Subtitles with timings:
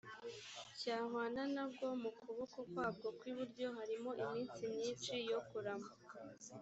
[0.79, 5.89] cyahwana na bwo mu kuboko kwabwo kw iburyo harimo iminsi myinshi yo kurama